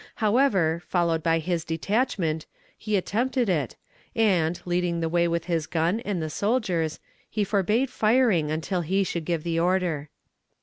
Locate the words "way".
5.07-5.27